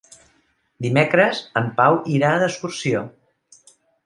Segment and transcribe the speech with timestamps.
[0.85, 3.05] Dimecres en Pau irà d'excursió.